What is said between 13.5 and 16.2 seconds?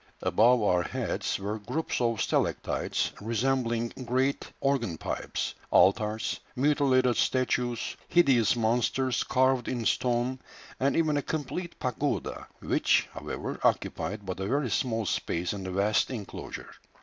occupied but a very small space in the vast